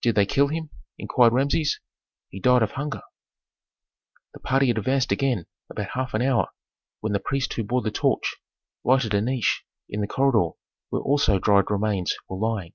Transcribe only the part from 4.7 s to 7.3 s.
advanced again about half an hour, when the